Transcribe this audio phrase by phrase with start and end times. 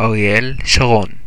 [0.00, 1.19] אריאל שרון.